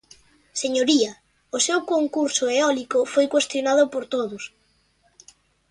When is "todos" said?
4.13-4.43